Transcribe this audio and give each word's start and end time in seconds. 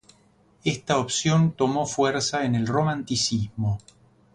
Esta 0.65 0.97
opción 0.97 1.51
tomo 1.51 1.85
fuerza 1.85 2.43
en 2.43 2.55
el 2.55 2.65
Romanticismo. 2.65 3.77